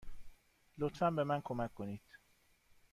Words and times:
لطفا 0.77 1.11
به 1.11 1.23
من 1.23 1.41
کمک 1.41 1.73
کنید. 1.73 2.01